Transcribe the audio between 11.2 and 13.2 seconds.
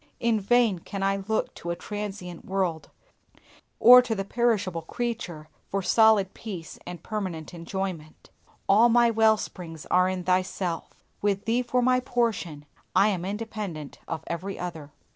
with Thee for my portion I